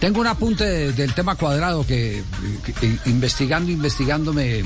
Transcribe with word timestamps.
Tengo 0.00 0.20
un 0.20 0.28
apunte 0.28 0.92
del 0.92 1.12
tema 1.12 1.34
cuadrado 1.34 1.84
que, 1.84 2.22
investigando, 3.06 3.72
investigando 3.72 4.32
me, 4.32 4.62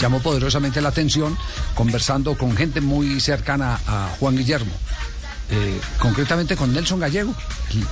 llamó 0.00 0.20
poderosamente 0.20 0.80
la 0.80 0.88
atención, 0.88 1.36
conversando 1.74 2.36
con 2.38 2.56
gente 2.56 2.80
muy 2.80 3.20
cercana 3.20 3.78
a 3.86 4.16
Juan 4.18 4.36
Guillermo. 4.36 4.72
Eh, 5.50 5.78
concretamente 5.98 6.56
con 6.56 6.72
Nelson 6.72 7.00
Gallego, 7.00 7.34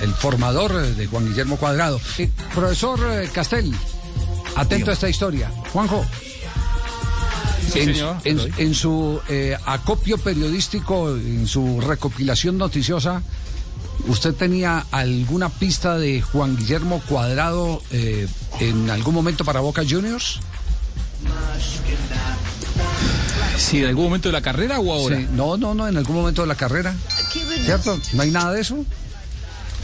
el, 0.00 0.14
formador 0.14 0.80
de 0.80 1.06
Juan 1.06 1.26
Guillermo 1.26 1.58
Cuadrado. 1.58 2.00
Eh, 2.16 2.30
profesor 2.54 2.98
eh, 3.10 3.28
Castel, 3.30 3.74
atento 4.56 4.90
a 4.90 4.94
esta 4.94 5.10
historia. 5.10 5.50
Juanjo. 5.74 6.02
en, 7.74 8.74
su 8.74 9.20
acopio 9.66 10.16
periodístico, 10.16 11.10
en 11.10 11.46
su 11.46 11.82
recopilación 11.82 12.56
noticiosa, 12.56 13.22
¿Usted 14.06 14.34
tenía 14.34 14.86
alguna 14.90 15.48
pista 15.48 15.98
de 15.98 16.22
Juan 16.22 16.56
Guillermo 16.56 17.02
Cuadrado 17.08 17.82
eh, 17.90 18.26
en 18.60 18.90
algún 18.90 19.14
momento 19.14 19.44
para 19.44 19.60
Boca 19.60 19.82
Juniors? 19.88 20.40
Sí, 23.56 23.78
en 23.78 23.86
algún 23.86 24.04
momento 24.04 24.28
de 24.28 24.32
la 24.32 24.40
carrera 24.40 24.80
o 24.80 24.92
ahora? 24.92 25.18
No, 25.32 25.56
no, 25.56 25.74
no, 25.74 25.86
en 25.86 25.96
algún 25.96 26.16
momento 26.16 26.42
de 26.42 26.48
la 26.48 26.54
carrera. 26.54 26.94
¿Cierto? 27.64 27.98
¿No 28.14 28.22
hay 28.22 28.30
nada 28.30 28.52
de 28.52 28.62
eso? 28.62 28.84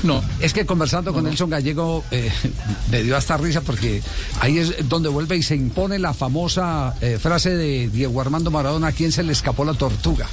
No. 0.03 0.23
Es 0.41 0.53
que 0.53 0.67
conversando 0.67 1.12
con 1.12 1.25
Nelson 1.25 1.51
Gallego 1.51 2.05
eh, 2.11 2.31
me 2.91 3.03
dio 3.03 3.17
hasta 3.17 3.37
risa 3.37 3.61
porque 3.61 4.03
ahí 4.41 4.59
es 4.59 4.89
donde 4.89 5.09
vuelve 5.09 5.37
y 5.37 5.42
se 5.42 5.56
impone 5.56 5.98
la 5.98 6.15
famosa 6.15 6.95
eh, 7.01 7.19
frase 7.20 7.51
de 7.51 7.89
Diego 7.89 8.20
Armando 8.20 8.51
Maradona, 8.51 8.89
a 8.89 8.92
quien 8.92 9.12
se 9.12 9.23
le 9.23 9.33
escapó 9.33 9.65
la 9.65 9.75
tortuga. 9.75 10.27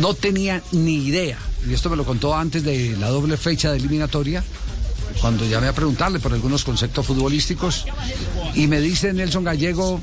No 0.00 0.14
tenía 0.14 0.62
ni 0.72 0.94
idea, 0.94 1.38
y 1.68 1.72
esto 1.72 1.90
me 1.90 1.96
lo 1.96 2.04
contó 2.04 2.34
antes 2.34 2.62
de 2.64 2.96
la 2.98 3.08
doble 3.08 3.36
fecha 3.36 3.70
de 3.70 3.78
eliminatoria, 3.78 4.42
cuando 5.20 5.44
llamé 5.46 5.68
a 5.68 5.72
preguntarle 5.72 6.18
por 6.18 6.32
algunos 6.32 6.64
conceptos 6.64 7.06
futbolísticos, 7.06 7.84
y 8.54 8.66
me 8.66 8.80
dice 8.80 9.12
Nelson 9.12 9.44
Gallego, 9.44 10.00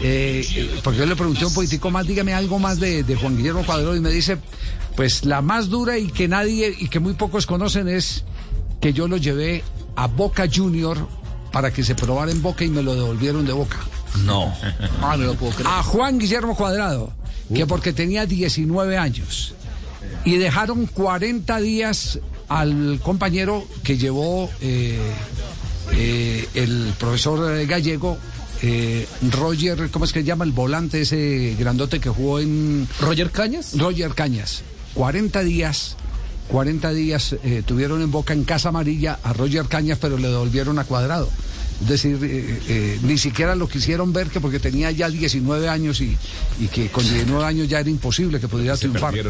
eh, 0.00 0.78
porque 0.82 1.00
yo 1.00 1.06
le 1.06 1.16
pregunté 1.16 1.46
un 1.46 1.54
poquitico 1.54 1.90
más, 1.90 2.06
dígame 2.06 2.34
algo 2.34 2.58
más 2.58 2.80
de, 2.80 3.04
Juan 3.20 3.36
Guillermo 3.36 3.64
Cuadro, 3.64 3.94
y 3.94 4.00
me 4.00 4.10
dice, 4.10 4.38
pues 4.96 5.24
la 5.24 5.42
más 5.42 5.68
dura 5.68 5.98
y 5.98 6.08
que 6.08 6.28
nadie 6.28 6.74
y 6.78 6.88
que 6.88 7.00
muy 7.00 7.14
pocos 7.14 7.46
conocen 7.46 7.88
es 7.88 8.24
que 8.80 8.92
yo 8.92 9.08
lo 9.08 9.16
llevé 9.16 9.62
a 9.94 10.06
Boca 10.06 10.46
Junior 10.52 11.08
para 11.52 11.72
que 11.72 11.84
se 11.84 11.94
probara 11.94 12.30
en 12.30 12.42
Boca 12.42 12.64
y 12.64 12.68
me 12.68 12.82
lo 12.82 12.94
devolvieron 12.94 13.46
de 13.46 13.52
Boca. 13.52 13.78
No. 14.24 14.54
Ah, 15.02 15.16
lo 15.16 15.34
puedo 15.34 15.52
creer. 15.52 15.68
A 15.68 15.82
Juan 15.82 16.18
Guillermo 16.18 16.56
Cuadrado 16.56 17.12
que 17.54 17.66
porque 17.66 17.92
tenía 17.92 18.26
19 18.26 18.98
años. 18.98 19.54
Y 20.26 20.38
dejaron 20.38 20.86
40 20.86 21.60
días 21.60 22.18
al 22.48 22.98
compañero 23.00 23.64
que 23.84 23.96
llevó 23.96 24.50
eh, 24.60 24.98
eh, 25.92 26.48
el 26.54 26.92
profesor 26.98 27.64
gallego, 27.64 28.18
eh, 28.60 29.06
Roger, 29.30 29.88
¿cómo 29.92 30.04
es 30.04 30.12
que 30.12 30.20
se 30.20 30.26
llama? 30.26 30.44
El 30.44 30.50
volante 30.50 31.02
ese 31.02 31.54
grandote 31.56 32.00
que 32.00 32.08
jugó 32.08 32.40
en... 32.40 32.88
Roger 33.00 33.30
Cañas. 33.30 33.78
Roger 33.78 34.14
Cañas. 34.14 34.64
40 34.94 35.42
días. 35.44 35.96
40 36.48 36.90
días 36.90 37.36
tuvieron 37.64 38.02
en 38.02 38.10
boca 38.10 38.32
en 38.32 38.42
Casa 38.42 38.70
Amarilla 38.70 39.20
a 39.22 39.32
Roger 39.32 39.66
Cañas, 39.66 39.98
pero 40.00 40.18
le 40.18 40.26
devolvieron 40.26 40.80
a 40.80 40.84
Cuadrado. 40.84 41.28
Es 41.82 41.88
decir, 41.88 42.18
eh, 42.22 42.58
eh, 42.68 42.98
ni 43.02 43.18
siquiera 43.18 43.54
lo 43.54 43.68
quisieron 43.68 44.12
ver 44.12 44.28
que 44.28 44.40
porque 44.40 44.58
tenía 44.58 44.90
ya 44.90 45.10
19 45.10 45.68
años 45.68 46.00
y, 46.00 46.16
que 46.68 46.88
con 46.88 47.04
19 47.04 47.44
años 47.44 47.68
ya 47.68 47.80
era 47.80 47.90
imposible 47.90 48.40
que 48.40 48.48
pudiera 48.48 48.76
triunfar. 48.76 49.14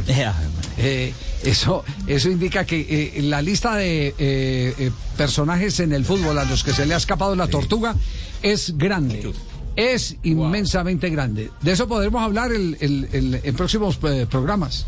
Eh, 0.79 1.15
eso, 1.43 1.85
eso 2.07 2.29
indica 2.31 2.67
que 2.67 3.19
la 3.23 3.41
lista 3.41 3.77
de 3.77 4.93
personajes 5.17 5.81
en 5.81 5.95
el 5.95 6.05
fútbol 6.05 6.39
a 6.39 6.45
los 6.45 6.63
que 6.63 6.75
se 6.75 6.85
le 6.85 6.93
ha 6.93 6.99
escapado 6.99 7.35
la 7.35 7.49
tortuga 7.49 7.97
es 8.43 8.77
grande. 8.77 9.33
Es 9.75 10.17
inmensamente 10.23 11.09
grande. 11.09 11.51
De 11.63 11.73
eso 11.73 11.89
podremos 11.89 12.23
hablar 12.23 12.51
en 12.53 13.55
próximos 13.57 13.97
programas. 13.97 14.87